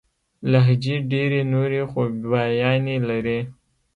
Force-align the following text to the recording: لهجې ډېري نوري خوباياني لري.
لهجې 0.51 0.95
ډېري 1.11 1.41
نوري 1.53 1.81
خوباياني 1.91 2.97
لري. 3.09 3.39